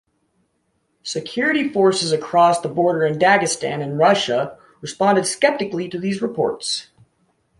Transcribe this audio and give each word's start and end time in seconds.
Security 1.03 1.69
forces 1.69 2.11
across 2.11 2.61
the 2.61 2.67
border 2.67 3.05
in 3.05 3.19
Dagestan 3.19 3.83
in 3.83 3.99
Russia, 3.99 4.57
responded 4.81 5.27
sceptically 5.27 5.87
to 5.87 5.99
these 5.99 6.23
reports. 6.23 6.87